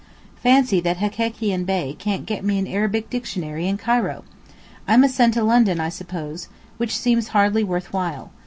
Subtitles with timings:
[0.41, 4.23] Fancy that Hekekian Bey can't get me an Arabic dictionary in Cairo.
[4.87, 8.31] I must send to London, I suppose, which seems hardly worth while.